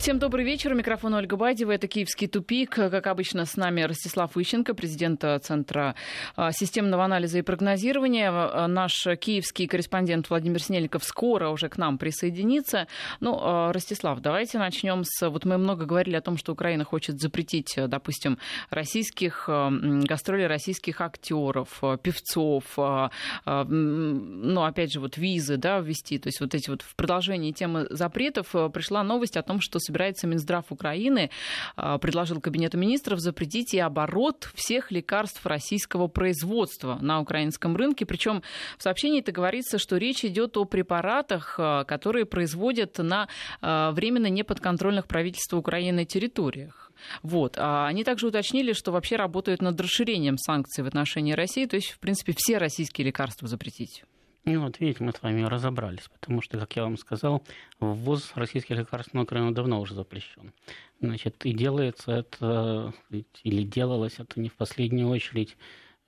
[0.00, 0.72] Всем добрый вечер.
[0.72, 1.72] У микрофона Ольга Бадева.
[1.72, 2.70] Это «Киевский тупик».
[2.70, 5.94] Как обычно, с нами Ростислав Ищенко, президент Центра
[6.36, 8.30] а, системного анализа и прогнозирования.
[8.32, 12.86] А, наш киевский корреспондент Владимир Снельников скоро уже к нам присоединится.
[13.20, 15.28] Ну, Ростислав, давайте начнем с...
[15.28, 18.38] Вот мы много говорили о том, что Украина хочет запретить, допустим,
[18.70, 22.64] российских гастроли российских актеров, певцов,
[23.44, 26.18] ну, опять же, вот визы, да, ввести.
[26.18, 30.28] То есть вот эти вот в продолжении темы запретов пришла новость о том, что собирается
[30.28, 31.30] Минздрав Украины,
[31.76, 38.06] а, предложил Кабинету министров запретить и оборот всех лекарств российского производства на украинском рынке.
[38.06, 38.42] Причем
[38.78, 43.28] в сообщении это говорится, что речь идет о препаратах, а, которые производят на
[43.60, 46.92] а, временно неподконтрольных правительству Украины территориях.
[47.22, 47.56] Вот.
[47.56, 51.98] Они также уточнили, что вообще работают над расширением санкций в отношении России, то есть, в
[51.98, 54.04] принципе, все российские лекарства запретить.
[54.44, 57.42] Ну вот видите, мы с вами разобрались, потому что, как я вам сказал,
[57.78, 60.52] ввоз российских лекарств на Украину давно уже запрещен.
[61.00, 62.94] Значит, и делается это,
[63.44, 65.56] или делалось это не в последнюю очередь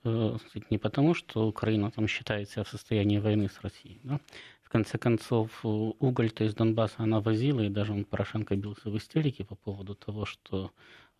[0.03, 0.37] э,
[0.69, 3.99] не потому, что Украина там считает себя в состоянии войны с Россией.
[4.03, 4.19] Да?
[4.63, 9.45] В конце концов, уголь-то из Донбасса она возила, и даже он Порошенко бился в истерике
[9.45, 10.71] по поводу того, что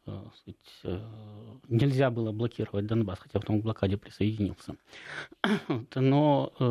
[0.06, 0.20] Э,
[0.84, 1.00] э,
[1.70, 4.76] нельзя было блокировать Донбасс, хотя потом к блокаде присоединился.
[5.96, 6.64] Но э,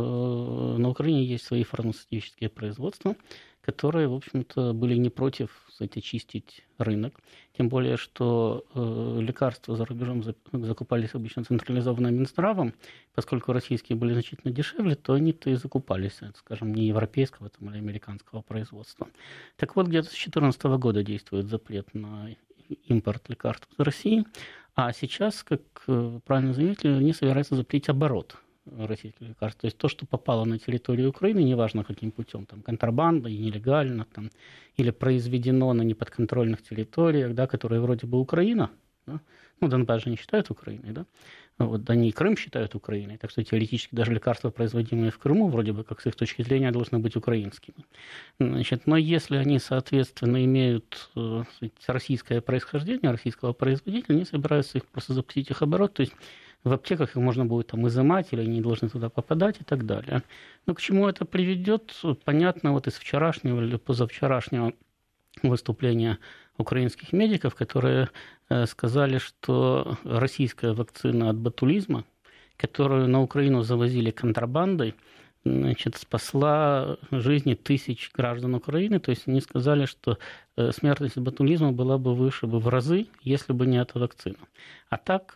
[0.78, 3.16] на Украине есть свои фармацевтические производства,
[3.60, 7.14] которые, в общем-то, были не против кстати, чистить рынок.
[7.56, 12.74] Тем более, что лекарства за рубежом закупались обычно централизованно Минздравом.
[13.14, 18.42] Поскольку российские были значительно дешевле, то они-то и закупались, скажем, не европейского там, или американского
[18.42, 19.08] производства.
[19.56, 22.28] Так вот, где-то с 2014 года действует запрет на
[22.84, 24.24] импорт лекарств из России,
[24.74, 29.60] а сейчас, как э, правильно заметили, они собираются запретить оборот российских лекарств.
[29.60, 34.06] То есть то, что попало на территорию Украины, неважно каким путем, там, контрабанда и нелегально,
[34.14, 34.30] там,
[34.76, 38.70] или произведено на неподконтрольных территориях, да, которые вроде бы Украина,
[39.06, 39.20] да,
[39.60, 41.06] ну, Донбасс же не считают Украиной, да,
[41.58, 45.84] вот они Крым считают Украиной, так что теоретически даже лекарства, производимые в Крыму, вроде бы,
[45.84, 47.84] как с их точки зрения, должны быть украинскими.
[48.38, 51.44] Значит, но если они, соответственно, имеют э,
[51.86, 56.14] российское происхождение, российского производителя, они собираются их просто запустить их оборот, то есть
[56.64, 60.22] в аптеках их можно будет там изымать, или они должны туда попадать и так далее.
[60.66, 61.92] Но к чему это приведет,
[62.24, 64.72] понятно вот из вчерашнего или позавчерашнего
[65.42, 66.18] выступления
[66.58, 68.10] украинских медиков, которые
[68.48, 72.04] э, сказали, что российская вакцина от ботулизма,
[72.56, 74.94] которую на Украину завозили контрабандой,
[75.44, 79.00] значит, спасла жизни тысяч граждан Украины.
[79.00, 80.18] То есть они сказали, что
[80.56, 84.36] э, смертность от ботулизма была бы выше бы в разы, если бы не эта вакцина.
[84.88, 85.34] А так,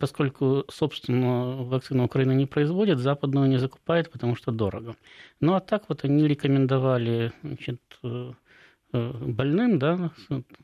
[0.00, 4.96] поскольку, собственно, вакцину Украина не производит, западную не закупает, потому что дорого.
[5.40, 8.32] Ну а так вот они рекомендовали значит, э, Э,
[8.92, 10.10] больным, да,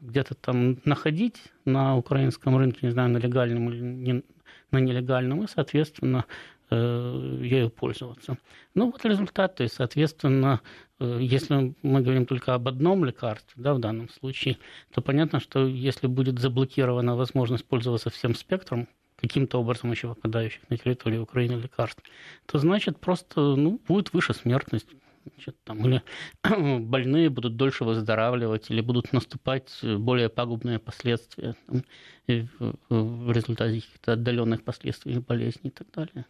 [0.00, 4.22] где-то там находить на украинском рынке, не знаю, на легальном или не,
[4.70, 6.24] на нелегальном, и, соответственно,
[6.70, 8.38] э, ею пользоваться.
[8.74, 10.60] Ну, вот результат, то есть, соответственно,
[10.98, 14.58] э, если мы говорим только об одном лекарстве, да, в данном случае,
[14.92, 20.76] то понятно, что если будет заблокирована возможность пользоваться всем спектром, каким-то образом еще попадающих на
[20.76, 22.02] территорию Украины лекарств,
[22.44, 24.88] то значит просто ну, будет выше смертность
[25.34, 26.02] значит, там, или
[26.80, 31.82] больные будут дольше выздоравливать, или будут наступать более пагубные последствия там,
[32.26, 36.26] в результате каких-то отдаленных последствий болезни и так далее.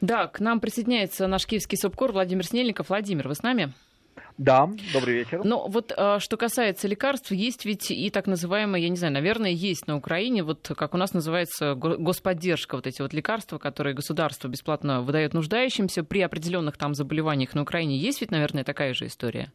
[0.00, 2.90] Да, к нам присоединяется наш киевский СОБКОР Владимир Снельников.
[2.90, 3.72] Владимир, вы с нами?
[4.38, 5.42] Да, добрый вечер.
[5.44, 9.50] Но вот а, что касается лекарств, есть ведь и так называемые, я не знаю, наверное,
[9.50, 14.48] есть на Украине, вот как у нас называется господдержка, вот эти вот лекарства, которые государство
[14.48, 17.96] бесплатно выдает нуждающимся при определенных там заболеваниях на Украине.
[17.96, 19.52] Есть ведь, наверное, такая же история?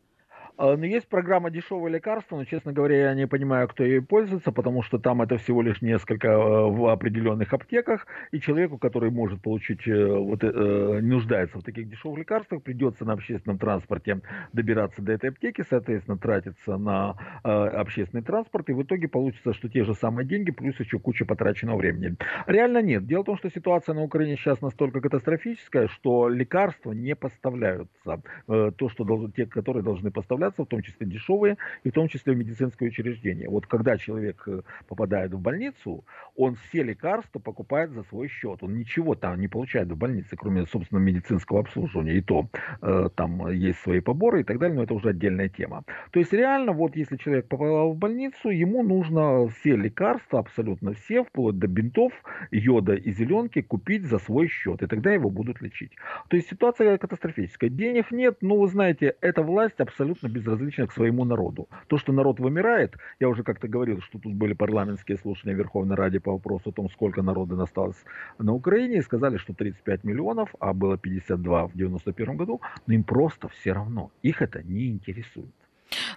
[0.61, 4.51] А, ну, есть программа «Дешевые лекарства», но, честно говоря, я не понимаю, кто ей пользуется,
[4.51, 9.41] потому что там это всего лишь несколько э, в определенных аптеках, и человеку, который может
[9.41, 14.22] получить, э, вот, э, нуждается в таких дешевых лекарствах, придется на общественном транспорте
[14.53, 19.84] добираться до этой аптеки, соответственно, тратиться на общественный транспорт, и в итоге получится, что те
[19.84, 22.16] же самые деньги, плюс еще куча потраченного времени.
[22.46, 23.08] Реально нет.
[23.08, 28.22] Дело в том, что ситуация на Украине сейчас настолько катастрофическая, что лекарства не поставляются.
[28.47, 32.33] То, что те, которые должны поставляться, лекарства, в том числе дешевые, и в том числе
[32.33, 33.49] в медицинское учреждение.
[33.49, 36.03] Вот когда человек э, попадает в больницу,
[36.35, 38.63] он все лекарства покупает за свой счет.
[38.63, 42.17] Он ничего там не получает в больнице, кроме, собственно, медицинского обслуживания.
[42.17, 42.47] И то
[42.81, 45.83] э, там есть свои поборы и так далее, но это уже отдельная тема.
[46.11, 51.23] То есть реально, вот если человек попал в больницу, ему нужно все лекарства, абсолютно все,
[51.23, 52.13] вплоть до бинтов,
[52.51, 54.81] йода и зеленки купить за свой счет.
[54.81, 55.91] И тогда его будут лечить.
[56.29, 57.69] То есть ситуация катастрофическая.
[57.69, 61.67] Денег нет, но вы знаете, эта власть абсолютно безразличны к своему народу.
[61.87, 65.95] То, что народ вымирает, я уже как-то говорил, что тут были парламентские слушания в Верховной
[65.95, 68.03] Раде по вопросу о том, сколько народа осталось
[68.39, 73.03] на Украине, и сказали, что 35 миллионов, а было 52 в 91 году, но им
[73.03, 74.11] просто все равно.
[74.23, 75.51] Их это не интересует.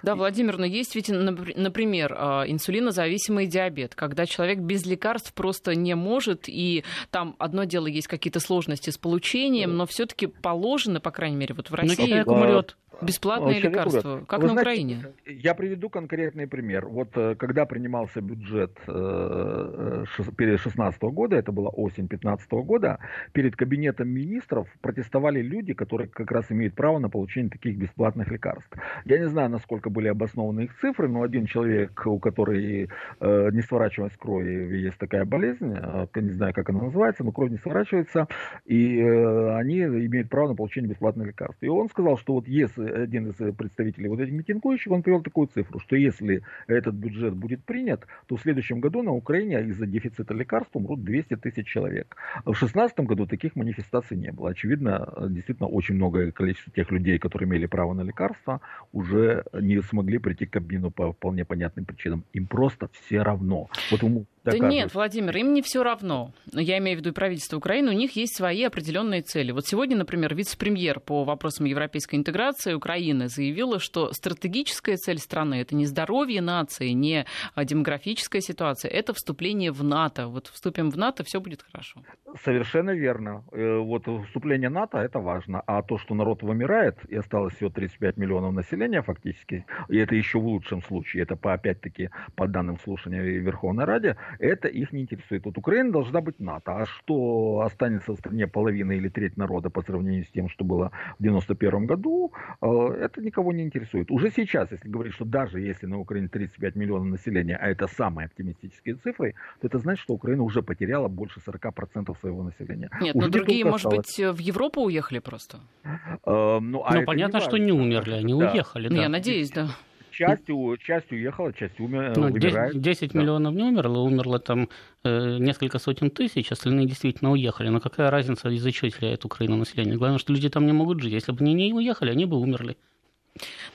[0.03, 5.95] Да, Владимир, но есть ведь, например, а, инсулинозависимый диабет, когда человек без лекарств просто не
[5.95, 11.37] может, и там одно дело есть какие-то сложности с получением, но все-таки положено, по крайней
[11.37, 11.97] мере, вот в России.
[12.01, 12.77] Но человек умрет.
[13.03, 15.07] Бесплатные Человек лекарства, как на знаете, Украине.
[15.27, 16.87] Я приведу конкретный пример.
[16.87, 22.99] Вот э, когда принимался бюджет э, э, перед 16 года, это была осень 15 года,
[23.33, 28.71] перед кабинетом министров протестовали люди, которые как раз имеют право на получение таких бесплатных лекарств.
[29.05, 34.17] Я не знаю, насколько были обоснованы их цифры, но один человек, у которого не сворачивалась
[34.17, 38.29] кровь, есть такая болезнь, я не знаю, как она называется, но кровь не сворачивается,
[38.65, 41.63] и они имеют право на получение бесплатных лекарств.
[41.63, 45.49] И он сказал, что вот если один из представителей вот этих митингующих, он привел такую
[45.49, 50.35] цифру, что если этот бюджет будет принят, то в следующем году на Украине из-за дефицита
[50.35, 52.17] лекарств умрут 200 тысяч человек.
[52.41, 54.51] В 2016 году таких манифестаций не было.
[54.51, 58.61] Очевидно, действительно, очень многое количество тех людей, которые имели право на лекарства,
[58.93, 62.25] уже не смогли прийти к Кабмину по вполне понятным причинам.
[62.33, 63.69] Им просто все равно.
[63.91, 66.33] Вот ему да нет, Владимир, им не все равно.
[66.53, 69.53] Я имею в виду и правительство Украины, у них есть свои определенные цели.
[69.53, 75.75] Вот сегодня, например, вице-премьер по вопросам европейской интеграции Украины заявила, что стратегическая цель страны это
[75.75, 77.27] не здоровье нации, не
[77.57, 80.29] демографическая ситуация, это вступление в НАТО.
[80.29, 82.03] Вот вступим в НАТО, все будет хорошо.
[82.43, 83.45] Совершенно верно.
[83.53, 88.17] Э, вот вступление НАТО это важно, а то, что народ вымирает и осталось всего 35
[88.17, 93.23] миллионов населения фактически, и это еще в лучшем случае, это по опять-таки по данным слушания
[93.23, 95.45] Верховной Раде, это их не интересует.
[95.45, 96.73] Вот Украина должна быть НАТО.
[96.73, 100.91] А что останется в стране половина или треть народа по сравнению с тем, что было
[101.19, 104.11] в 91 году, э, это никого не интересует.
[104.11, 108.27] Уже сейчас, если говорить, что даже если на Украине 35 миллионов населения, а это самые
[108.27, 112.91] оптимистические цифры, то это значит, что Украина уже потеряла больше 40% своего населения.
[113.01, 115.59] Нет, уже но другие, может быть, в Европу уехали просто?
[115.85, 118.51] Э, ну, а ну понятно, не что не умерли, они да.
[118.51, 118.89] уехали.
[118.89, 119.03] Да.
[119.03, 119.69] Я надеюсь, да
[120.15, 120.47] часть,
[120.81, 122.81] часть уехала, часть умер, ну, умирает.
[122.81, 123.19] 10 да.
[123.19, 124.69] миллионов не умерло, умерло там
[125.03, 127.69] э, несколько сотен тысяч, остальные действительно уехали.
[127.69, 129.97] Но какая разница, из-за чего теряет Украина население?
[129.97, 131.13] Главное, что люди там не могут жить.
[131.13, 132.77] Если бы они не уехали, они бы умерли.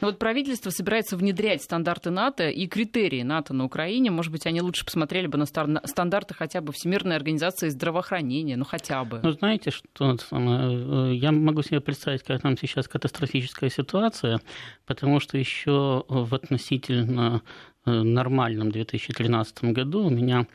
[0.01, 4.11] Но вот правительство собирается внедрять стандарты НАТО и критерии НАТО на Украине.
[4.11, 9.03] Может быть, они лучше посмотрели бы на стандарты хотя бы Всемирной организации здравоохранения, ну хотя
[9.03, 9.19] бы.
[9.21, 14.39] Ну, знаете, что э, я могу себе представить, как там сейчас катастрофическая ситуация,
[14.85, 17.41] потому что еще в относительно
[17.85, 20.47] э, нормальном 2013 году у меня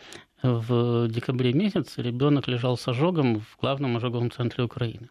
[0.44, 5.08] в декабре месяце ребенок лежал с ожогом в главном ожоговом центре Украины.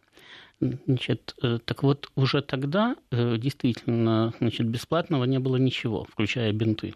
[0.62, 6.94] Значит, э, так вот, уже тогда э, действительно значит, бесплатного не было ничего, включая бинты.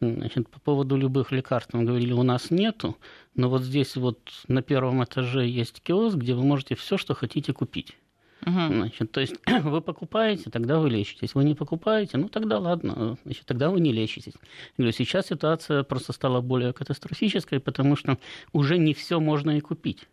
[0.00, 2.98] Значит, по поводу любых лекарств мы говорили, у нас нету,
[3.34, 7.54] но вот здесь вот на первом этаже есть киоск, где вы можете все, что хотите
[7.54, 7.96] купить.
[8.46, 8.74] Угу.
[8.74, 11.34] Значит, то есть вы покупаете, тогда вы лечитесь.
[11.34, 14.34] Вы не покупаете, ну тогда ладно, значит, тогда вы не лечитесь.
[14.34, 18.18] Я говорю, сейчас ситуация просто стала более катастрофической, потому что
[18.52, 20.06] уже не все можно и купить.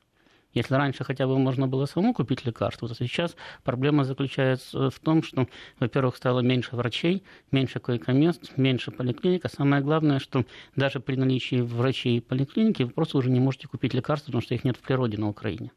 [0.54, 5.22] Если раньше хотя бы можно было самому купить лекарство, то сейчас проблема заключается в том,
[5.22, 5.48] что,
[5.80, 10.46] во-первых, стало меньше врачей, меньше койко-мест, меньше поликлиник, а самое главное, что
[10.76, 14.56] даже при наличии врачей и поликлиники вы просто уже не можете купить лекарства, потому что
[14.56, 15.72] их нет в природе на Украине.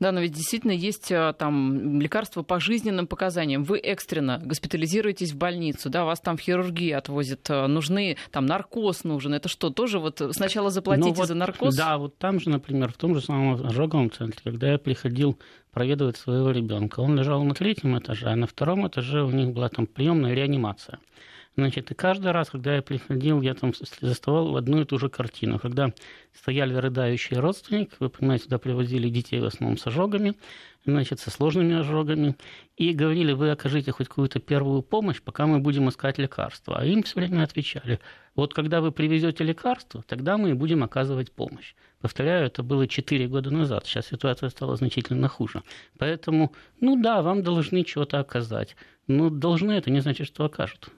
[0.00, 3.64] Да, но ведь действительно есть а, там лекарства по жизненным показаниям.
[3.64, 9.04] Вы экстренно госпитализируетесь в больницу, да, вас там в хирургии отвозят, а, нужны, там наркоз
[9.04, 9.34] нужен.
[9.34, 11.76] Это что, тоже вот сначала заплатите ну, вот, за наркоз?
[11.76, 15.38] Да, вот там же, например, в том же самом ожоговом центре, когда я приходил
[15.72, 19.68] проведывать своего ребенка, он лежал на третьем этаже, а на втором этаже у них была
[19.68, 20.98] там приемная реанимация.
[21.54, 25.58] Значит, и каждый раз, когда я приходил, я там заставал одну и ту же картину.
[25.58, 25.92] Когда
[26.32, 30.34] стояли рыдающие родственники, вы понимаете, сюда привозили детей в основном с ожогами,
[30.86, 32.36] значит, со сложными ожогами,
[32.78, 36.78] и говорили, вы окажите хоть какую-то первую помощь, пока мы будем искать лекарства.
[36.78, 38.00] А им все время отвечали,
[38.34, 41.74] вот когда вы привезете лекарство, тогда мы и будем оказывать помощь.
[42.00, 45.62] Повторяю, это было 4 года назад, сейчас ситуация стала значительно хуже.
[45.98, 48.74] Поэтому, ну да, вам должны чего-то оказать.
[49.06, 50.88] Но должны это не значит, что окажут.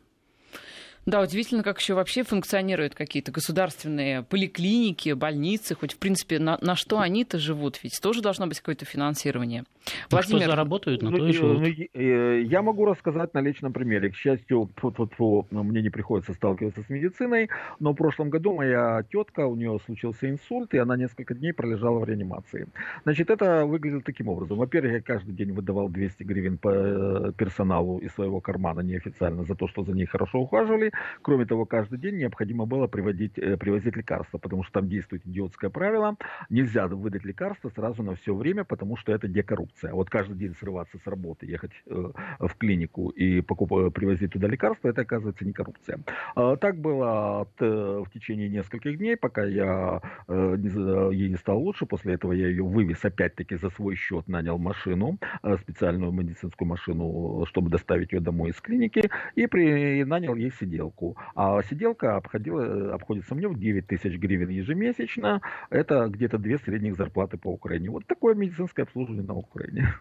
[1.06, 6.76] Да, удивительно, как еще вообще функционируют какие-то государственные поликлиники, больницы, хоть в принципе на, на
[6.76, 9.64] что они-то живут, ведь тоже должно быть какое-то финансирование.
[9.64, 10.40] Ну, Владимир...
[10.42, 11.60] Что заработают, на то и живут.
[11.60, 14.10] Ну, я могу рассказать на личном примере.
[14.10, 17.48] К счастью, фу -фу -фу, мне не приходится сталкиваться с медициной,
[17.80, 21.98] но в прошлом году моя тетка, у нее случился инсульт, и она несколько дней пролежала
[21.98, 22.66] в реанимации.
[23.04, 24.58] Значит, это выглядело таким образом.
[24.58, 29.54] Во-первых, я каждый день выдавал 200 гривен по э, персоналу из своего кармана неофициально за
[29.54, 30.93] то, что за ней хорошо ухаживали.
[31.22, 35.70] Кроме того, каждый день необходимо было приводить, э, привозить лекарства, потому что там действует идиотское
[35.70, 36.16] правило.
[36.50, 39.92] Нельзя выдать лекарства сразу на все время, потому что это декоррупция.
[39.92, 44.88] Вот каждый день срываться с работы, ехать э, в клинику и покупать, привозить туда лекарства,
[44.88, 46.00] это оказывается не коррупция.
[46.34, 51.86] А, так было э, в течение нескольких дней, пока я, ей не стало лучше.
[51.86, 55.18] После этого я ее вывез опять-таки за свой счет, нанял машину,
[55.60, 61.16] специальную медицинскую машину, чтобы доставить ее домой из клиники, и при, нанял ей сидел сиделку.
[61.34, 65.40] А сиделка обходила, обходится мне в 9 тысяч гривен ежемесячно.
[65.70, 67.90] Это где-то две средних зарплаты по Украине.
[67.90, 69.94] Вот такое медицинское обслуживание на Украине.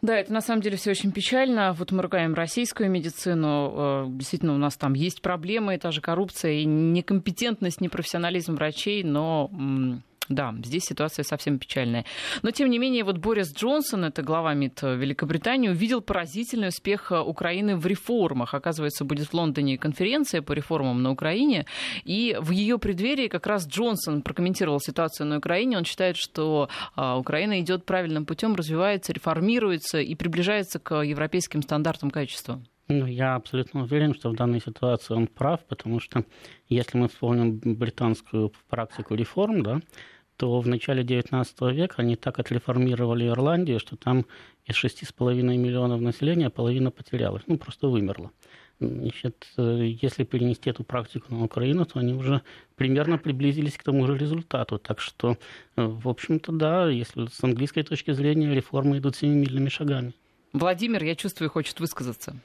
[0.00, 1.72] Да, это на самом деле все очень печально.
[1.72, 4.06] Вот мы ругаем российскую медицину.
[4.06, 9.50] Э, действительно, у нас там есть проблемы, та же коррупция и некомпетентность, непрофессионализм врачей, но
[10.28, 12.04] да, здесь ситуация совсем печальная.
[12.42, 17.76] Но, тем не менее, вот Борис Джонсон, это глава МИД Великобритании, увидел поразительный успех Украины
[17.76, 18.54] в реформах.
[18.54, 21.66] Оказывается, будет в Лондоне конференция по реформам на Украине,
[22.04, 25.78] и в ее преддверии как раз Джонсон прокомментировал ситуацию на Украине.
[25.78, 32.10] Он считает, что а, Украина идет правильным путем, развивается, реформируется и приближается к европейским стандартам
[32.10, 32.62] качества.
[32.88, 36.24] Ну, я абсолютно уверен, что в данной ситуации он прав, потому что
[36.70, 39.80] если мы вспомним британскую практику реформ, да,
[40.38, 44.24] то в начале XIX века они так отреформировали Ирландию, что там
[44.64, 48.30] из 6,5 миллионов населения половина потерялась, ну, просто вымерла.
[48.80, 52.42] Значит, э, если перенести эту практику на Украину, то они уже
[52.76, 54.78] примерно приблизились к тому же результату.
[54.78, 55.36] Так что,
[55.76, 60.14] э, в общем-то, да, если с английской точки зрения реформы идут семимильными шагами.
[60.52, 62.36] Владимир, я чувствую, хочет высказаться.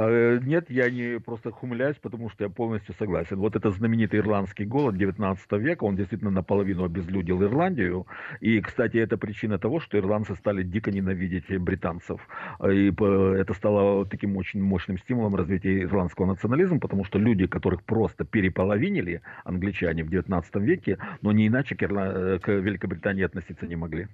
[0.00, 3.36] А, нет, я не просто хумляюсь, потому что я полностью согласен.
[3.36, 8.06] Вот этот знаменитый ирландский голод 19 века, он действительно наполовину обезлюдил Ирландию.
[8.40, 12.20] И, кстати, это причина того, что ирландцы стали дико ненавидеть британцев.
[12.64, 18.24] И это стало таким очень мощным стимулом развития ирландского национализма, потому что люди, которых просто
[18.24, 22.38] переполовинили англичане в 19 веке, но не иначе к, Ирла...
[22.38, 24.06] к Великобритании относиться не могли.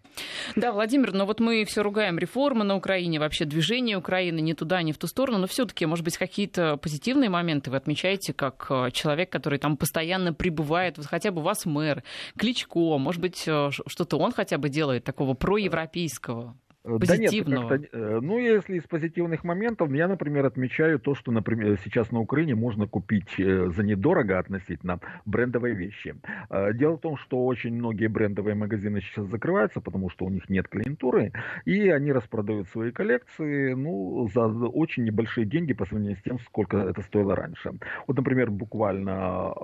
[0.56, 4.82] Да, Владимир, но вот мы все ругаем реформы на Украине, вообще движение Украины не туда,
[4.82, 8.66] не в ту сторону, но все все-таки, может быть, какие-то позитивные моменты вы отмечаете, как
[8.70, 12.04] э, человек, который там постоянно прибывает, вот хотя бы вас мэр,
[12.38, 16.56] Кличко, может быть, э, что-то он хотя бы делает такого проевропейского?
[16.84, 17.68] Позитивного?
[17.68, 22.10] Да нет, э, ну, если из позитивных моментов, я, например, отмечаю то, что, например, сейчас
[22.12, 26.14] на Украине можно купить э, за недорого относительно брендовые вещи.
[26.50, 30.48] Э, дело в том, что очень многие брендовые магазины сейчас закрываются, потому что у них
[30.50, 31.32] нет клиентуры,
[31.64, 36.76] и они распродают свои коллекции, ну, за очень небольшие деньги по сравнению с тем, сколько
[36.76, 37.72] это стоило раньше.
[38.06, 39.54] Вот, например, буквально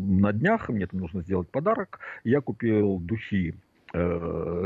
[0.00, 3.54] на днях мне нужно сделать подарок, я купил духи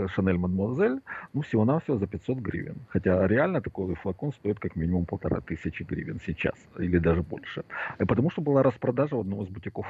[0.08, 1.00] Шанель Мадемуазель,
[1.32, 2.76] ну, всего-навсего за 500 гривен.
[2.88, 7.64] Хотя реально такой флакон стоит как минимум полтора тысячи гривен сейчас, или даже больше.
[7.98, 9.86] И потому что была распродажа в одном из бутиков.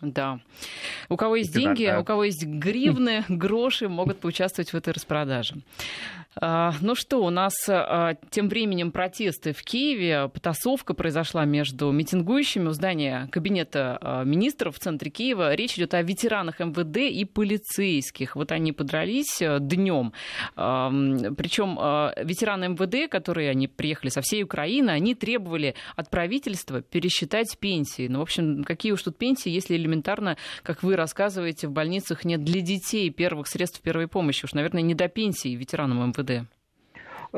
[0.00, 0.40] Да.
[1.08, 5.56] У кого есть деньги, у кого есть гривны, гроши, могут поучаствовать в этой распродаже.
[6.36, 10.28] А, ну что, у нас а, тем временем протесты в Киеве.
[10.28, 15.54] Потасовка произошла между митингующими у здания Кабинета а, министров в центре Киева.
[15.54, 18.36] Речь идет о ветеранах МВД и полицейских.
[18.36, 20.12] Вот они подрались днем.
[20.54, 21.76] Причем
[22.24, 28.08] ветераны МВД, которые они приехали со всей Украины, они требовали от правительства пересчитать пенсии.
[28.08, 32.42] Ну, в общем, какие уж тут пенсии, если элементарно, как вы рассказываете, в больницах нет
[32.42, 34.44] для детей первых средств первой помощи.
[34.44, 36.48] Уж, наверное, не до пенсии ветеранам МВД.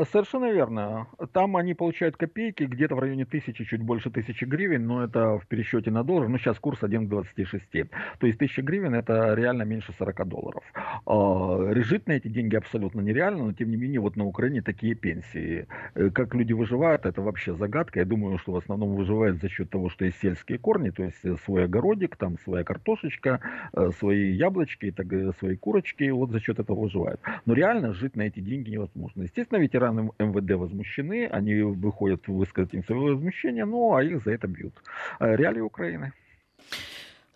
[0.05, 1.07] Совершенно верно.
[1.33, 5.47] Там они получают копейки, где-то в районе тысячи, чуть больше тысячи гривен, но это в
[5.47, 6.29] пересчете на доллар.
[6.29, 7.71] Ну, сейчас курс 1 к 26.
[8.19, 10.62] То есть тысяча гривен это реально меньше 40 долларов.
[11.07, 14.95] А, жить на эти деньги абсолютно нереально, но тем не менее вот на Украине такие
[14.95, 15.67] пенсии.
[15.95, 18.00] Э, как люди выживают, это вообще загадка.
[18.00, 21.25] Я думаю, что в основном выживают за счет того, что есть сельские корни, то есть
[21.25, 23.41] э, свой огородик, там своя картошечка,
[23.73, 24.95] э, свои яблочки,
[25.38, 27.21] свои курочки, вот за счет этого выживают.
[27.47, 29.23] Но реально жить на эти деньги невозможно.
[29.23, 34.33] Естественно, ветераны ветераны МВД возмущены, они выходят высказать им свое возмущение, ну а их за
[34.33, 34.75] это бьют.
[35.21, 36.12] Э, реалии Украины.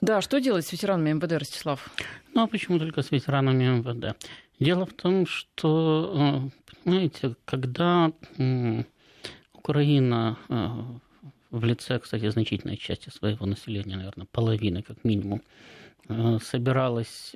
[0.01, 1.91] Да, что делать с ветеранами МВД, Ростислав?
[2.35, 4.17] Ну, а почему только с ветеранами МВД?
[4.59, 8.13] Дело в том, что, э, понимаете, когда
[9.53, 10.69] Украина э,
[11.51, 15.43] в лице, кстати, значительной части своего населения, наверное, половины как минимум,
[16.41, 17.33] собиралась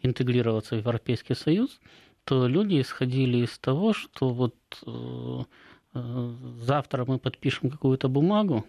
[0.00, 1.80] интегрироваться в Европейский Союз,
[2.26, 4.54] то люди исходили из того, что вот
[5.94, 8.66] завтра мы подпишем какую-то бумагу,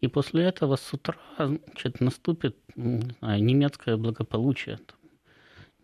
[0.00, 4.78] и после этого с утра значит, наступит не знаю, немецкое благополучие.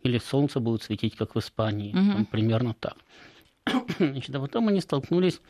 [0.03, 1.91] Или солнце будет светить, как в Испании.
[1.91, 2.13] Угу.
[2.13, 2.97] Там, примерно так.
[3.99, 5.41] Значит, а потом они столкнулись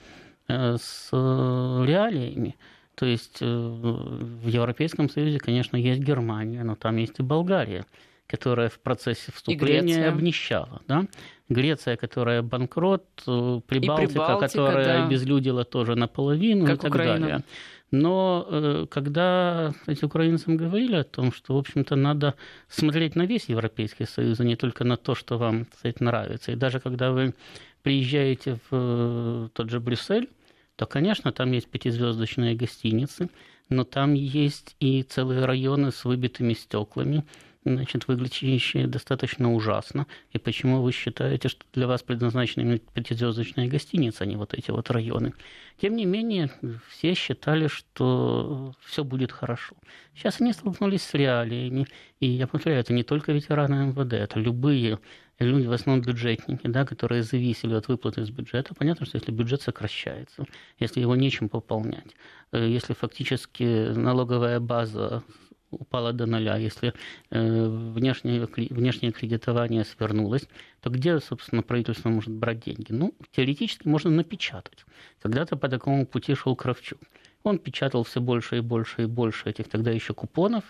[0.49, 2.57] э, с реалиями.
[2.95, 7.85] То есть э, в Европейском Союзе, конечно, есть Германия, но там есть и Болгария,
[8.29, 10.83] которая в процессе вступления обнищала.
[10.87, 11.07] Да?
[11.49, 15.07] Греция, которая банкрот, э, Прибалтика, Прибалтика которая да.
[15.07, 17.21] обезлюдила тоже наполовину как и так Украина.
[17.21, 17.45] далее.
[17.91, 22.35] Но э, когда эти украинцам говорили о том, что, в общем-то, надо
[22.69, 26.53] смотреть на весь Европейский Союз, а не только на то, что вам, кстати, нравится.
[26.53, 27.35] И даже когда вы
[27.83, 30.29] приезжаете в э, тот же Брюссель,
[30.77, 33.31] то, конечно, там есть пятизвездочные гостиницы,
[33.71, 37.25] но там есть и целые районы с выбитыми стеклами,
[37.65, 40.07] значит, выглядящие достаточно ужасно.
[40.33, 44.91] И почему вы считаете, что для вас предназначена пятизвездочная гостиница, а не вот эти вот
[44.91, 45.35] районы?
[45.81, 46.51] Тем не менее,
[46.89, 49.77] все считали, что все будет хорошо.
[50.15, 51.87] Сейчас они столкнулись с реалиями.
[52.21, 54.99] И я повторяю, это не только ветераны МВД, это любые
[55.39, 58.75] люди, в основном бюджетники, да, которые зависели от выплаты из бюджета.
[58.75, 60.45] Понятно, что если бюджет сокращается,
[60.79, 62.17] если его нечем пополнять,
[62.53, 65.23] э, если фактически налоговая база
[65.71, 66.95] упала до нуля, если
[67.31, 70.49] э, внешнее, внешнее кредитование свернулось,
[70.81, 72.93] то где, собственно, правительство может брать деньги?
[72.93, 74.85] Ну, теоретически можно напечатать.
[75.21, 77.01] Когда-то по такому пути шел Кравчук.
[77.43, 80.65] Он печатал все больше и больше и больше этих тогда еще купонов,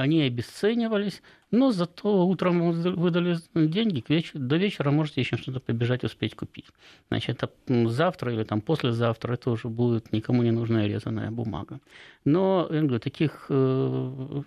[0.00, 6.04] они обесценивались, но зато утром выдали деньги, к вечеру, до вечера можете еще что-то побежать
[6.04, 6.66] успеть купить.
[7.08, 11.80] Значит, это завтра или там послезавтра это уже будет никому не нужная резаная бумага.
[12.24, 14.42] Но, я говорю, таких э,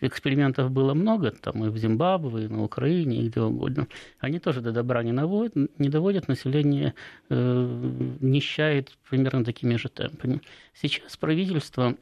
[0.00, 3.86] экспериментов было много, там и в Зимбабве, и на Украине, и где угодно.
[4.18, 6.94] Они тоже до добра не, наводят, не доводят, население
[7.28, 10.40] э, нищает примерно такими же темпами.
[10.74, 11.94] Сейчас правительство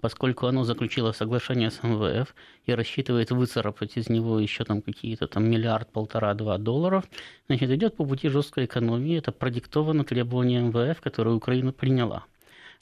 [0.00, 2.34] поскольку оно заключило соглашение с МВФ
[2.66, 7.04] и рассчитывает выцарапать из него еще там какие-то там миллиард, полтора, два долларов,
[7.46, 9.18] значит, идет по пути жесткой экономии.
[9.18, 12.24] Это продиктовано требованием МВФ, которое Украина приняла.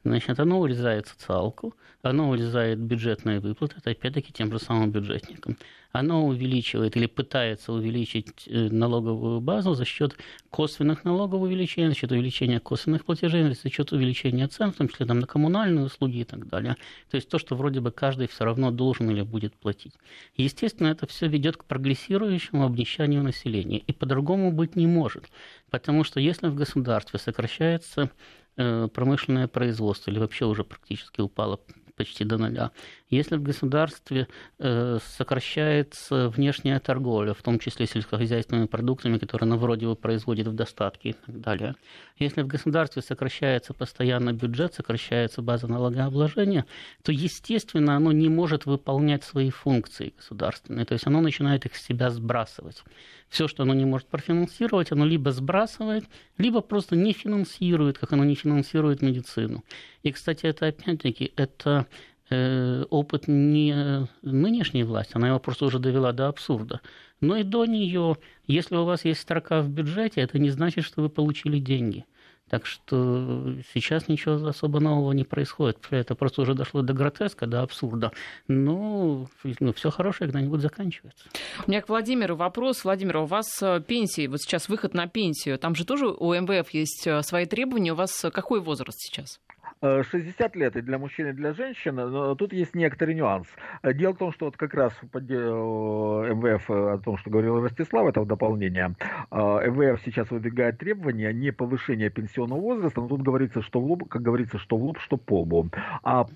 [0.02, 5.59] Значит, оно урезает социалку, оно урезает бюджетные выплаты, это опять-таки тем же самым бюджетникам.
[5.92, 10.17] Оно увеличивает или пытается увеличить э, налоговую базу за счет
[10.49, 15.04] косвенных налогов увеличения, за счет увеличения косвенных платежей, за счет увеличения цен, в том числе
[15.04, 16.76] там, на коммунальные услуги и так далее.
[17.10, 19.95] То есть то, что вроде бы каждый все равно должен или будет платить.
[20.36, 23.78] Естественно, это все ведет к прогрессирующему обнищанию населения.
[23.78, 25.25] И по-другому быть не может.
[25.71, 28.10] Потому что если в государстве сокращается
[28.56, 31.60] промышленное производство или вообще уже практически упало
[31.97, 32.71] почти до нуля.
[33.10, 39.86] Если в государстве э, сокращается внешняя торговля, в том числе сельскохозяйственными продуктами, которые оно вроде
[39.86, 41.75] бы производит в достатке и так далее.
[42.18, 46.66] Если в государстве сокращается постоянно бюджет, сокращается база налогообложения,
[47.02, 50.86] то, естественно, оно не может выполнять свои функции государственные.
[50.86, 52.84] То есть оно начинает их с себя сбрасывать.
[53.28, 56.04] Все, что оно не может профинансировать, оно либо сбрасывает,
[56.36, 59.64] либо просто не финансирует, как оно не финансирует медицину.
[60.02, 61.86] И, кстати, это опять-таки это
[62.30, 66.80] опыт не нынешней власти, она его просто уже довела до абсурда,
[67.21, 68.16] но и до нее,
[68.47, 72.04] если у вас есть строка в бюджете, это не значит, что вы получили деньги.
[72.50, 75.78] Так что сейчас ничего особо нового не происходит.
[75.90, 78.10] Это просто уже дошло до гротеска, до абсурда.
[78.49, 79.28] Но
[79.60, 81.26] ну, все хорошее когда-нибудь заканчивается.
[81.64, 82.82] У меня к Владимиру вопрос.
[82.82, 86.69] Владимир, у вас э, пенсии, вот сейчас выход на пенсию, там же тоже у МВФ
[86.71, 87.93] есть э, свои требования.
[87.93, 89.38] У вас какой возраст сейчас?
[89.82, 93.49] 60 лет и для мужчин, и для женщин, но тут есть некоторый нюанс.
[93.82, 98.21] Дело в том, что вот как раз в МВФ о том, что говорил Ростислав, это
[98.21, 98.95] в дополнение,
[99.30, 104.23] МВФ сейчас выдвигает требования не повышения пенсионного возраста, но тут говорится, что в лоб, как
[104.23, 105.71] говорится, что в лоб, что по лбу,
[106.02, 106.26] а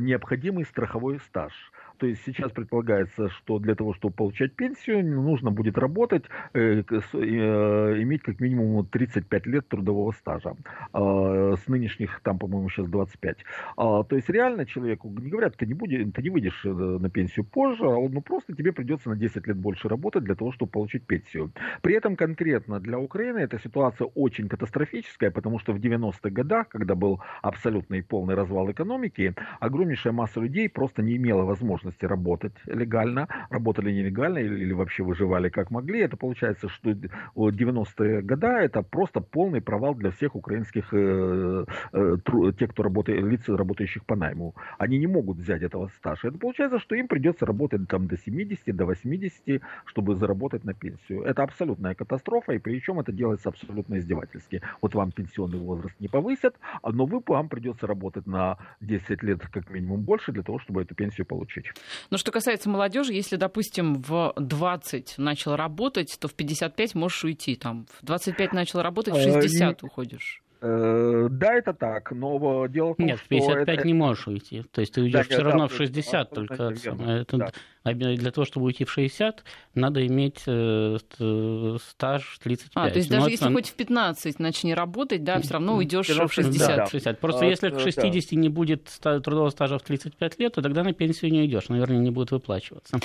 [0.00, 1.52] необходимый страховой стаж.
[2.00, 8.02] То есть сейчас предполагается, что для того, чтобы получать пенсию, нужно будет работать, э, э,
[8.02, 10.54] иметь как минимум 35 лет трудового стажа.
[10.94, 13.36] Э, с нынешних, там, по-моему, сейчас 25.
[13.76, 17.10] А, то есть реально человеку не говорят, ты не, будешь, ты не выйдешь э, на
[17.10, 20.72] пенсию позже, а ну, просто тебе придется на 10 лет больше работать для того, чтобы
[20.72, 21.52] получить пенсию.
[21.82, 26.94] При этом конкретно для Украины эта ситуация очень катастрофическая, потому что в 90-х годах, когда
[26.94, 32.52] был абсолютный и полный развал экономики, огромнейшая масса людей просто не имела возможности возможности работать
[32.66, 36.00] легально, работали нелегально или, или вообще выживали как могли.
[36.00, 42.16] Это получается, что 90-е годы это просто полный провал для всех украинских, э, э,
[42.58, 44.54] тех, кто работает, лиц, работающих по найму.
[44.78, 46.28] Они не могут взять этого стажа.
[46.28, 51.22] Это получается, что им придется работать там до 70, до 80, чтобы заработать на пенсию.
[51.22, 54.60] Это абсолютная катастрофа, и причем это делается абсолютно издевательски.
[54.82, 59.70] Вот вам пенсионный возраст не повысят, но вы, вам придется работать на 10 лет как
[59.70, 61.72] минимум больше для того, чтобы эту пенсию получить.
[62.10, 67.56] Но что касается молодежи, если, допустим, в 20 начал работать, то в 55 можешь уйти.
[67.56, 70.42] Там, в 25 начал работать, в 60 э, уходишь.
[70.62, 73.86] Э, да, это так, но дело в том, Нет, в 55 это...
[73.86, 74.62] не можешь уйти.
[74.70, 76.54] То есть ты уйдешь да, все равно в 60 только.
[76.54, 77.52] Это, да.
[77.84, 79.42] Для того, чтобы уйти в 60,
[79.74, 80.98] надо иметь э,
[81.80, 82.70] стаж 35.
[82.74, 86.30] А, то есть даже если хоть в 15 начни работать, да, все равно уйдешь в
[86.30, 86.76] 60.
[86.76, 87.18] Да, 60.
[87.18, 88.36] Просто а, если к 60 да.
[88.36, 92.10] не будет трудового стажа в 35 лет, то тогда на пенсию не уйдешь, наверное, не
[92.10, 92.98] будет выплачиваться.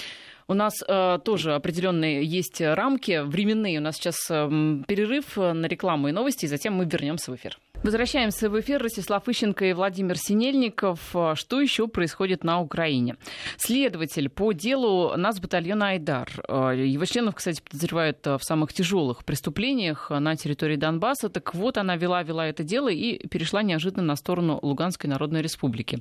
[0.47, 3.79] У нас э, тоже определенные есть рамки временные.
[3.79, 4.47] У нас сейчас э,
[4.87, 7.57] перерыв на рекламу и новости, и затем мы вернемся в эфир.
[7.83, 8.81] Возвращаемся в эфир.
[8.81, 11.15] Ростислав Ищенко и Владимир Синельников.
[11.35, 13.15] Что еще происходит на Украине?
[13.57, 16.29] Следователь по делу нас батальона «Айдар».
[16.47, 21.29] Его членов, кстати, подозревают в самых тяжелых преступлениях на территории Донбасса.
[21.29, 25.99] Так вот, она вела-вела это дело и перешла неожиданно на сторону Луганской Народной Республики.